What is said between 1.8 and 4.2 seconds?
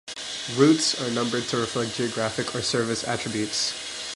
geographic or service attributes.